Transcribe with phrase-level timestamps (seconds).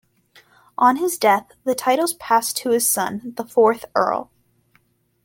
[0.79, 4.31] On his death the titles passed to his son, the fourth Earl.